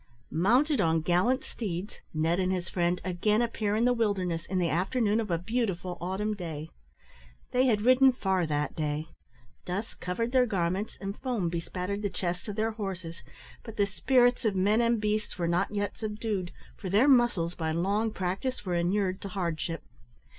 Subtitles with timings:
[0.31, 4.67] Mounted on gallant steeds, Ned and his friend again appear in the wilderness in the
[4.67, 6.71] afternoon of a beautiful autumn day.
[7.51, 9.09] They had ridden far that day.
[9.63, 13.21] Dust covered their garments, and foam bespattered the chests of their horses,
[13.61, 17.71] but the spirits of men and beasts were not yet subdued, for their muscles, by
[17.71, 19.83] long practice, were inured to hardship.